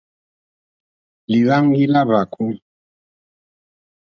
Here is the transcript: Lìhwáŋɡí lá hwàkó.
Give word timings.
Lìhwáŋɡí 1.31 1.83
lá 1.93 2.01
hwàkó. 2.07 2.43